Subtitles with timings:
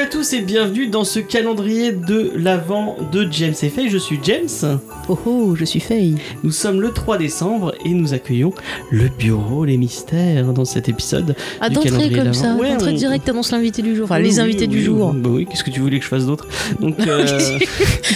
[0.00, 3.90] Salut à tous et bienvenue dans ce calendrier de l'Avent de James et Faye.
[3.90, 4.78] Je suis James.
[5.10, 6.14] Oh oh, je suis Faye.
[6.42, 8.54] Nous sommes le 3 décembre et nous accueillons
[8.90, 11.36] le bureau Les Mystères dans cet épisode.
[11.60, 12.38] Ah, du d'entrée calendrier de comme l'Avent.
[12.40, 14.04] ça, Ouais, d'entrée on- direct, annonce l'invité du jour.
[14.06, 15.12] Enfin, Oui, les oui, invités du oui, jour.
[15.12, 16.48] Bah oui, qu'est-ce que tu voulais que je fasse d'autre
[16.80, 17.58] Donc, euh,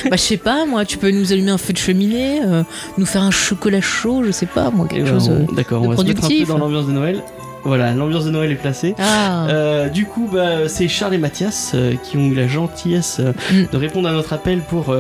[0.08, 2.62] bah, je sais pas, moi, tu peux nous allumer un feu de cheminée, euh,
[2.96, 5.28] nous faire un chocolat chaud, je sais pas, moi, eh quelque ben, chose.
[5.28, 5.44] euh.
[5.54, 6.48] D'accord, on va se mettre un peu productif.
[6.48, 7.22] dans l'ambiance de Noël.
[7.64, 8.94] Voilà, l'ambiance de Noël est placée.
[8.98, 13.18] Ah, Euh, du coup, bah, c'est Charles et Mathias euh, qui ont eu la gentillesse
[13.20, 13.66] euh, Mm.
[13.72, 14.94] de répondre à notre appel pour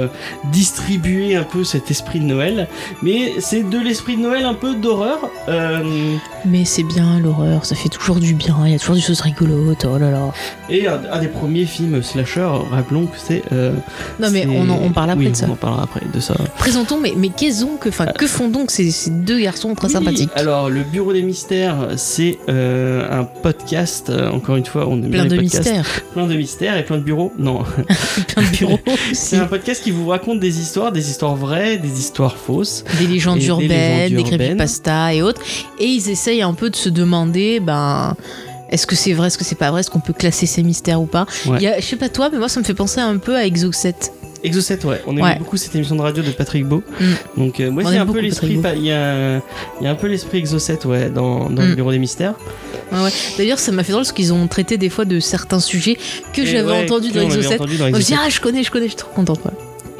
[0.52, 2.68] distribuer un peu cet esprit de Noël.
[3.02, 5.18] Mais c'est de l'esprit de Noël un peu d'horreur.
[6.46, 9.20] Mais c'est bien l'horreur, ça fait toujours du bien, il y a toujours des choses
[9.22, 10.32] rigolotes, oh là là.
[10.68, 13.42] et un, un des premiers films slasher, rappelons que c'est.
[14.20, 15.46] Non, mais on, en- on parle après oui, de ça.
[15.48, 16.34] On en parlera après de ça.
[16.58, 20.30] Présentons, mais, mais qu'est-ce que, que font donc ces, ces deux garçons très Oui, sympathiques?
[20.34, 24.10] Alors, le Bureau des Mystères, c'est euh, un podcast.
[24.10, 25.64] euh, encore une fois, on aime bien Plein les de podcasts.
[25.66, 27.32] mystères, Plein de mystères et plein de bureaux.
[27.38, 27.62] Non,
[28.28, 28.78] plein de bureaux
[29.12, 32.84] c'est un podcast qui vous raconte des histoires, des histoires vraies, des histoires fausses.
[32.98, 33.68] des légendes et des urbaines,
[34.14, 35.14] légendes des urbaines.
[35.14, 35.40] et autres.
[35.78, 38.16] Et ils essayent un peu de se demander, ben.
[38.70, 41.00] Est-ce que c'est vrai, est-ce que c'est pas vrai, est-ce qu'on peut classer ces mystères
[41.00, 41.58] ou pas Ouais.
[41.60, 43.36] Il y a, Je sais pas toi, mais moi ça me fait penser un peu
[43.36, 43.70] à Exo
[44.44, 44.50] 7.
[44.50, 45.02] Exo 7, ouais.
[45.06, 45.38] On aime Ouais.
[45.38, 46.82] beaucoup cette émission de radio de Patrick Beau.
[47.00, 47.04] Mm.
[47.38, 48.60] Donc, euh, c'est aime un peu l'esprit.
[48.76, 49.36] Il y, a,
[49.80, 51.74] il y a un peu l'esprit Exo 7, ouais, dans, dans le Mm.
[51.74, 52.34] Bureau des Mystères.
[52.92, 53.10] Ouais, ouais.
[53.38, 55.96] D'ailleurs, ça m'a fait drôle parce qu'ils ont traité des fois de certains sujets
[56.32, 57.60] que j'avais entendu que dans on Exo avait 7.
[57.60, 58.18] entendu dans Moi, je me dis, 7.
[58.22, 59.40] ah, je connais, je connais, je suis trop contente.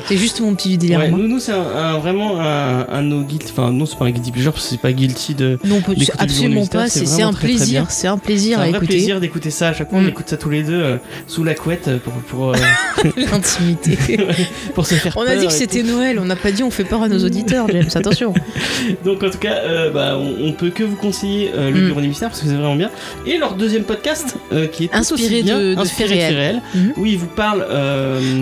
[0.08, 0.98] C'est juste mon petit délire.
[1.00, 3.50] Ouais, nous, nous c'est un, un- vraiment un, un no guilty.
[3.50, 5.58] Enfin, non, c'est pas un guilty pleasure parce que c'est pas guilty de.
[5.64, 5.80] Non,
[6.18, 6.88] absolument pas.
[6.88, 7.86] C'est C'est c'est un plaisir.
[7.88, 8.86] C'est un C'est plaisir un vrai écouter.
[8.86, 9.68] plaisir d'écouter ça.
[9.68, 10.08] À chaque fois, on Mm.
[10.08, 10.96] écoute ça tous les deux euh,
[11.26, 12.56] sous la couette euh, pour, pour, euh,
[13.16, 13.96] L'intimité.
[14.74, 16.18] pour se faire On a dit que c'était Noël.
[16.18, 17.88] On n'a pas dit on fait peur à nos auditeurs, James.
[17.94, 18.34] Attention.
[19.04, 21.86] Donc, en tout cas, euh, bah, on, on peut que vous conseiller le Mm.
[21.86, 22.90] Bureau des Mystères parce que c'est vraiment bien.
[23.26, 24.36] Et leur deuxième podcast
[24.72, 26.62] qui est Inspiré bien, de- de inspiré faits réels.
[26.96, 27.66] Où ils vous parlent.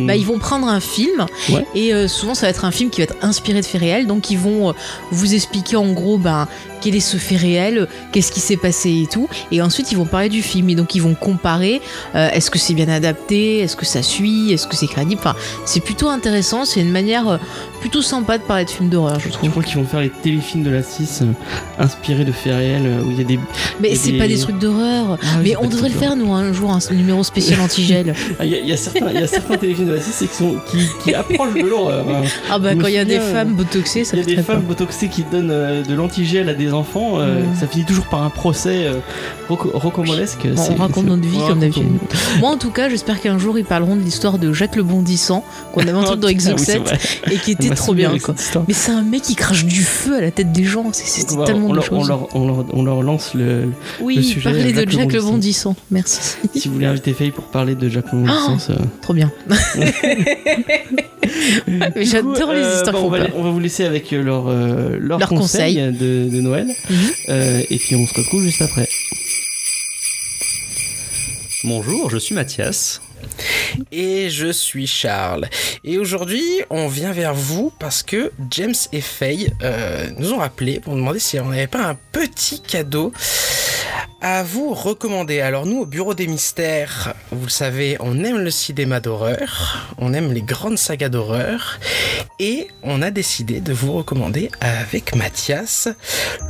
[0.06, 1.26] Bah, ils vont prendre un film
[1.74, 4.06] Et euh, souvent ça va être un film qui va être inspiré de faits réels.
[4.06, 4.72] Donc ils vont euh,
[5.10, 6.48] vous expliquer en gros ben,
[6.82, 9.28] quel est ce fait réel, qu'est-ce qui s'est passé et tout.
[9.50, 11.80] Et ensuite ils vont parler du film et donc ils vont comparer
[12.14, 15.20] euh, est-ce que c'est bien adapté, est-ce que ça suit, est-ce que c'est crédible.
[15.20, 16.64] Enfin, c'est plutôt intéressant.
[16.64, 17.38] C'est une manière euh,
[17.80, 19.50] plutôt sympa de parler de films d'horreur, je Je trouve.
[19.50, 21.26] crois qu'ils vont faire les téléfilms de la 6 euh,
[21.78, 23.38] inspirés de faits réels où il y a des.
[23.80, 25.18] Mais c'est des- pas des trucs d'horreur.
[25.22, 28.14] Ah Mais on devrait le faire nous un jour un numéro spécial anti-gel.
[28.38, 30.34] Ah, Il y, y a certains, il y a certains téléfilms de la 6 qui,
[30.34, 32.04] sont, qui, qui approchent de l'horreur.
[32.08, 32.22] hein.
[32.50, 34.42] Ah bah Je quand il y a des femmes botoxées, ça Il y a des
[34.42, 37.18] femmes botoxées qui donnent de l'antigel à des enfants.
[37.18, 37.54] euh, Mm.
[37.58, 38.94] Ça finit toujours par un procès euh,
[39.48, 40.46] rocambolesque.
[40.54, 41.86] Bon, on raconte notre vie comme d'habitude.
[42.40, 45.44] Moi, en tout cas, j'espère qu'un jour ils parleront de l'histoire de Jacques le Bondissant
[45.72, 46.98] qu'on avait entendu dans Ah Exo oui, c'est 7 vrai.
[47.32, 48.16] et qui était trop bien.
[48.18, 48.34] Quoi.
[48.68, 50.86] Mais c'est un mec qui crache du feu à la tête des gens.
[50.92, 52.08] C'est tellement on, de leur, on, choses.
[52.08, 53.70] leur, on, leur, on leur lance le.
[54.00, 55.70] oui, le sujet, parler de Jacques le Jacques le Bondissant.
[55.70, 55.76] Bondissant.
[55.90, 56.36] Merci.
[56.54, 58.70] Si vous voulez inviter Faye pour parler de Jacques Longdistance.
[58.70, 59.30] euh, trop bien.
[61.96, 66.28] J'adore les euh, histoires bon, on, va, vous laisser avec euh, leur, leur, conseil de,
[66.30, 66.76] de Noël.
[66.88, 67.12] Mhm.
[67.28, 68.88] Euh, et puis on se retrouve juste après.
[71.64, 73.00] Bonjour, je suis Mathias.
[73.92, 75.48] Et je suis Charles.
[75.84, 80.80] Et aujourd'hui, on vient vers vous parce que James et Faye euh, nous ont rappelé
[80.80, 83.12] pour nous demander si on n'avait pas un petit cadeau
[84.20, 85.40] à vous recommander.
[85.40, 90.14] Alors nous, au Bureau des Mystères, vous le savez, on aime le cinéma d'horreur, on
[90.14, 91.78] aime les grandes sagas d'horreur,
[92.42, 95.86] et on a décidé de vous recommander avec Mathias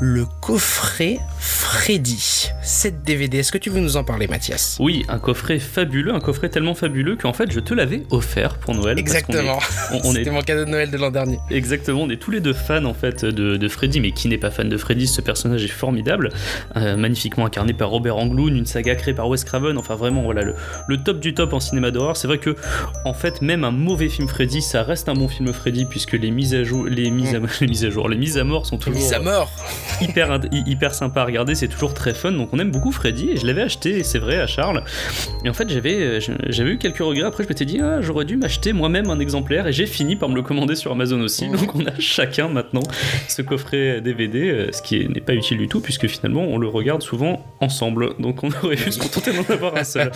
[0.00, 2.50] le coffret Freddy.
[2.62, 3.38] 7 DVD.
[3.38, 4.76] Est-ce que tu veux nous en parler, Mathias?
[4.78, 8.76] Oui, un coffret fabuleux, un coffret tellement fabuleux qu'en fait je te l'avais offert pour
[8.76, 8.96] Noël.
[8.96, 9.58] Exactement.
[9.92, 11.40] est C'était mon cadeau de Noël de l'an dernier.
[11.50, 14.38] Exactement, on est tous les deux fans en fait de, de Freddy, mais qui n'est
[14.38, 16.28] pas fan de Freddy Ce personnage est formidable,
[16.76, 19.76] euh, magnifiquement incarné par Robert Englund, une saga créée par Wes Craven.
[19.78, 20.54] Enfin vraiment, voilà le,
[20.86, 22.16] le top du top en cinéma d'horreur.
[22.16, 22.54] C'est vrai que
[23.04, 26.30] en fait, même un mauvais film Freddy, ça reste un bon film Freddy puisque les
[26.30, 28.78] mises à jour, les mises à, les mises à jour, les mises à mort sont
[28.78, 29.50] toujours à mort.
[30.00, 31.54] hyper hyper sympa regarder.
[31.54, 32.32] C'est toujours très fun.
[32.32, 34.82] Donc on aime beaucoup Freddy et je l'avais acheté, c'est vrai, à Charles.
[35.44, 37.26] Et en fait, j'avais euh, j'avais eu quelques regrets.
[37.26, 40.28] Après, je m'étais dit, ah, j'aurais dû m'acheter moi-même un exemplaire et j'ai fini par
[40.28, 41.48] me le commander sur Amazon aussi.
[41.48, 42.82] Donc on a chacun maintenant
[43.28, 46.58] ce coffret DVD, euh, ce qui est- n'est pas utile du tout puisque finalement on
[46.58, 48.10] le regarde souvent ensemble.
[48.18, 50.12] Donc on aurait pu se contenter d'en avoir un seul.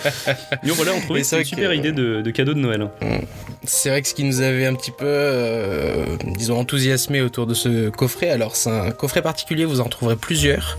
[0.63, 2.89] Mais voilà, on trouvait c'est une super que- idée de, de cadeau de Noël.
[3.65, 6.05] C'est vrai que ce qui nous avait un petit peu, euh,
[6.37, 10.79] disons, enthousiasmé autour de ce coffret, alors c'est un coffret particulier, vous en trouverez plusieurs.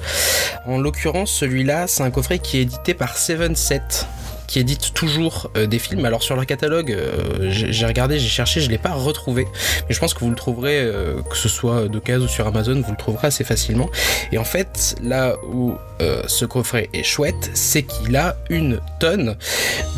[0.65, 4.07] En l'occurrence, celui-là, c'est un coffret qui est édité par Seven Set
[4.47, 6.05] qui édite toujours euh, des films.
[6.05, 9.45] Alors sur leur catalogue, euh, j'ai regardé, j'ai cherché, je l'ai pas retrouvé,
[9.87, 12.81] mais je pense que vous le trouverez, euh, que ce soit d'occasion ou sur Amazon,
[12.81, 13.89] vous le trouverez assez facilement.
[14.31, 19.35] Et en fait, là où euh, ce coffret est chouette, c'est qu'il a une tonne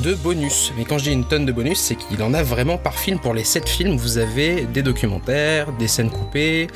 [0.04, 0.72] de bonus.
[0.78, 3.20] Mais quand je dis une tonne de bonus, c'est qu'il en a vraiment par film.
[3.20, 6.68] Pour les 7 films, vous avez des documentaires, des scènes coupées,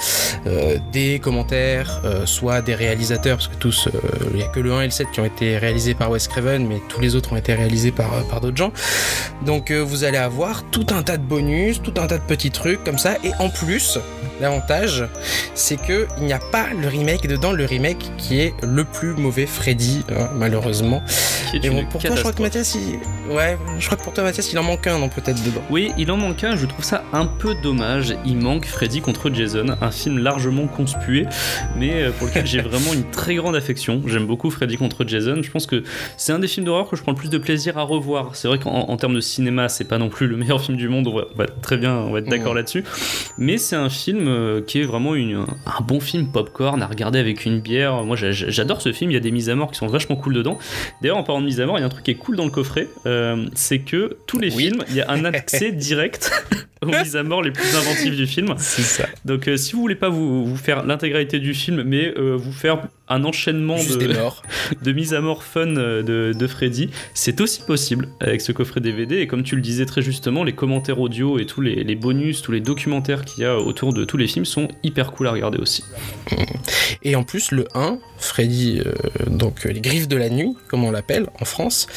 [0.47, 3.87] euh, des commentaires, euh, soit des réalisateurs, parce que tous,
[4.31, 6.27] il n'y a que le 1 et le 7 qui ont été réalisés par Wes
[6.27, 8.73] Craven, mais tous les autres ont été réalisés par, par d'autres gens.
[9.45, 12.83] Donc vous allez avoir tout un tas de bonus, tout un tas de petits trucs
[12.83, 13.99] comme ça, et en plus,
[14.41, 15.05] l'avantage,
[15.55, 19.13] c'est que il n'y a pas le remake dedans, le remake qui est le plus
[19.13, 21.01] mauvais Freddy, hein, malheureusement.
[21.53, 22.41] Et bon, pour toi, je crois que.
[22.41, 23.33] Mathias, il...
[23.33, 25.61] ouais, je crois que pour toi, Mathias, il en manque un, non, peut-être dedans.
[25.69, 28.15] Oui, il en manque un, je trouve ça un peu dommage.
[28.25, 31.25] Il manque Freddy contre Jason, un film largement conspué,
[31.77, 34.01] mais euh, pour lequel j'ai vraiment une très grande affection.
[34.07, 35.41] J'aime beaucoup Freddy contre Jason.
[35.41, 35.83] Je pense que
[36.17, 38.35] c'est un des films d'horreur que je prends le plus de plaisir à revoir.
[38.35, 40.89] C'est vrai qu'en en termes de cinéma, c'est pas non plus le meilleur film du
[40.89, 42.83] monde, on va, on va être très bien, on va être d'accord là-dessus.
[43.37, 47.19] Mais c'est un film euh, qui est vraiment une, un bon film popcorn à regarder
[47.19, 48.03] avec une bière.
[48.03, 49.11] Moi, j'a- j'adore ce film.
[49.11, 50.57] Il y a des mises à mort qui sont vachement cool dedans.
[51.01, 52.35] D'ailleurs, en parlant de mise à mort, il y a un truc qui est cool
[52.35, 54.63] dans le coffret, euh, c'est que tous les Oui.
[54.69, 56.31] films, il y a un accès direct
[56.87, 58.53] aux mises à mort les plus inventives du film.
[58.57, 59.07] C'est ça.
[59.25, 62.51] Donc, euh, si vous voulez pas vous, vous faire l'intégralité du film, mais euh, vous
[62.51, 64.43] faire un enchaînement Juste de, des morts.
[64.81, 68.79] de mise à mort fun euh, de, de Freddy, c'est aussi possible avec ce coffret
[68.79, 69.17] DVD.
[69.17, 72.41] Et comme tu le disais très justement, les commentaires audio et tous les, les bonus,
[72.41, 75.31] tous les documentaires qu'il y a autour de tous les films sont hyper cool à
[75.31, 75.83] regarder aussi.
[77.03, 78.93] Et en plus, le 1, Freddy, euh,
[79.27, 81.87] donc les griffes de la nuit, comme on l'appelle en France,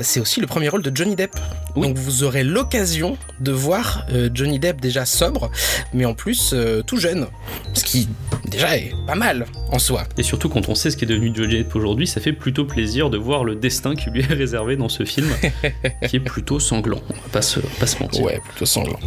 [0.00, 1.32] c'est aussi le premier rôle de Johnny Depp.
[1.76, 1.88] Oui.
[1.88, 5.50] Donc vous aurez l'occasion de voir euh, Johnny Depp déjà sobre,
[5.92, 7.26] mais en plus euh, tout jeune.
[7.72, 8.08] Ce qui
[8.46, 10.04] déjà est pas mal en soi.
[10.16, 12.64] Et surtout, quand on sait ce qui est devenu Johnny Depp aujourd'hui, ça fait plutôt
[12.64, 15.28] plaisir de voir le destin qui lui est réservé dans ce film,
[16.08, 17.00] qui est plutôt sanglant.
[17.10, 18.22] On va pas se, pas se mentir.
[18.24, 18.98] Ouais, plutôt sanglant.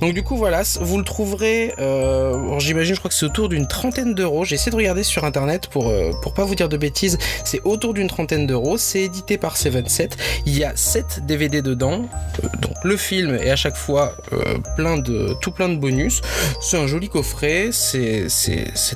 [0.00, 3.66] Donc du coup voilà, vous le trouverez, euh, j'imagine, je crois que c'est autour d'une
[3.66, 4.44] trentaine d'euros.
[4.44, 5.92] J'ai essayé de regarder sur internet pour,
[6.22, 7.18] pour pas vous dire de bêtises.
[7.44, 8.76] C'est autour d'une trentaine d'euros.
[8.76, 10.16] C'est édité par Seven Set.
[10.46, 12.08] Il y a 7 DVD dedans.
[12.42, 16.20] Euh, donc le film est à chaque fois euh, plein de, tout plein de bonus.
[16.60, 18.28] C'est un joli coffret, c'est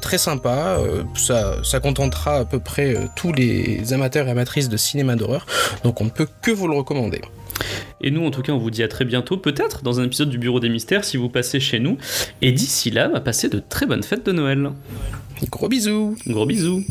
[0.00, 0.78] très sympa.
[0.78, 5.46] euh, ça, ça contentera à peu près tous les amateurs et amatrices de cinéma d'horreur.
[5.84, 7.20] Donc on ne peut que vous le recommander.
[8.02, 10.28] Et nous, en tout cas, on vous dit à très bientôt, peut-être dans un épisode
[10.28, 11.96] du Bureau des Mystères si vous passez chez nous.
[12.42, 14.70] Et d'ici là, bah, passez de très bonnes fêtes de Noël.
[15.50, 16.84] Gros bisous Gros bisous.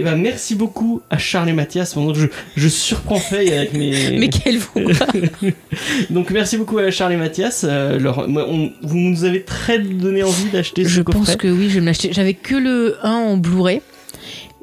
[0.00, 2.26] Et ben merci beaucoup à Charles et Mathias pendant que je,
[2.56, 3.90] je surprends Faye avec mes.
[4.18, 4.70] Mais quel vous
[6.10, 7.66] Donc merci beaucoup à Charles et Mathias.
[7.68, 11.20] euh, leur- on- vous nous avez très donné envie d'acheter ce Je coffret.
[11.20, 12.10] pense que oui, je vais me l'acheter.
[12.12, 13.82] J'avais que le 1 en Blu-ray.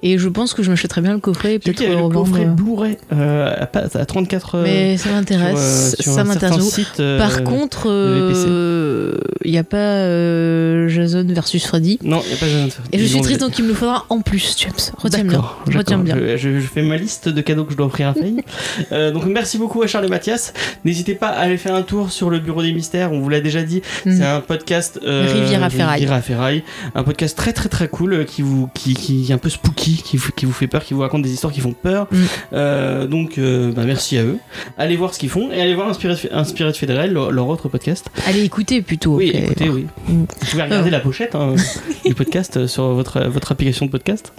[0.03, 3.65] Et je pense que je m'achèterais bien le coffret peut-être le coffret Blu-ray euh, à,
[3.65, 5.95] pas- à 34 euh, Mais ça euh, m'intéresse.
[5.99, 6.79] ça m'intéresse.
[6.99, 9.17] euh, Par contre, euh,
[9.47, 11.97] il n'y a pas euh, Jason versus Freddy.
[12.03, 12.81] Non, il n'y a pas Jason.
[12.91, 14.73] Et je suis triste, donc il me le faudra en plus, James.
[14.97, 15.43] Retiens bien.
[15.73, 16.15] Retiens bien.
[16.17, 18.37] Je, je- je fais ma liste de cadeaux que je dois offrir à Faye.
[18.91, 20.53] Euh, donc merci beaucoup à Charles et Mathias.
[20.85, 23.11] N'hésitez pas à aller faire un tour sur le bureau des mystères.
[23.11, 23.81] On vous l'a déjà dit.
[24.05, 24.17] Mm.
[24.17, 25.99] C'est un podcast euh, Ferraille.
[25.99, 26.63] Riviera Ferraille.
[26.95, 30.01] Un podcast très très très cool euh, qui vous qui, qui est un peu spooky,
[30.03, 32.07] qui vous, qui vous fait peur, qui vous raconte des histoires qui font peur.
[32.11, 33.05] Mm.
[33.07, 34.37] Donc bah, merci à eux.
[34.77, 38.05] Allez voir ce qu'ils font et allez voir Inspired, Inspired Federal, leur, leur autre podcast.
[38.27, 39.15] Allez écoutez plutôt.
[39.15, 39.43] Oui, ok.
[39.51, 39.85] écoutez, oui.
[40.07, 40.11] Mm.
[40.21, 41.55] Vous pouvez regarder la pochette hein,
[42.05, 44.33] du podcast euh, sur votre, votre application de podcast.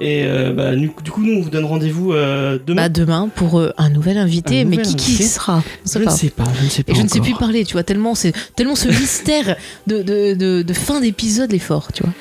[0.00, 2.82] Et euh, bah, du coup, nous, on vous donne rendez-vous euh, demain.
[2.82, 5.24] Bah, demain pour euh, un nouvel invité, Un mais nouvel qui qui invité.
[5.24, 5.62] sera?
[5.84, 6.92] Je ne sais pas, je ne sais pas.
[6.92, 9.56] Et je ne sais plus parler, tu vois, tellement c'est tellement ce mystère
[9.88, 12.12] de, de, de, de fin d'épisode est fort, tu vois.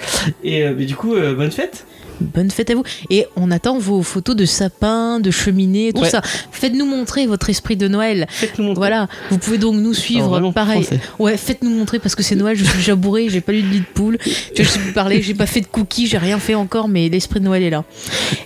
[0.43, 1.85] Et euh, du coup, euh, bonne fête.
[2.21, 2.83] Bonne fête à vous.
[3.09, 6.09] Et on attend vos photos de sapin, de cheminée, tout Ouais.
[6.09, 6.21] ça.
[6.51, 8.25] Faites-nous montrer votre esprit de Noël.
[8.29, 8.79] Faites-nous montrer.
[8.79, 10.83] Voilà, vous pouvez donc nous suivre, pareil.
[10.83, 11.01] français.
[11.19, 13.67] Ouais, faites-nous montrer parce que c'est Noël, je suis déjà bourré, j'ai pas lu de
[13.67, 14.17] lit de poule,
[14.55, 17.39] je sais plus parler, j'ai pas fait de cookies, j'ai rien fait encore, mais l'esprit
[17.39, 17.83] de Noël est là.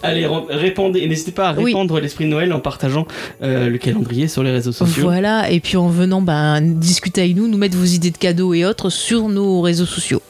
[0.03, 0.99] Allez, répandez.
[1.01, 1.65] Et n'hésitez pas à Oui.
[1.67, 3.05] répandre l'esprit de Noël en partageant
[3.41, 5.03] euh, le calendrier sur les réseaux sociaux.
[5.03, 8.53] Voilà, et puis en venant ben, discuter avec nous, nous mettre vos idées de cadeaux
[8.53, 10.21] et autres sur nos réseaux sociaux.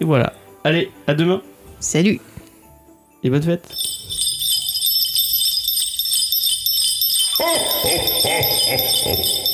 [0.00, 0.32] Et voilà.
[0.64, 1.40] Allez, à demain.
[1.80, 2.20] Salut
[3.24, 3.66] Livet fett.
[7.38, 8.36] Ho, ho, ho,
[9.04, 9.53] ho, ho.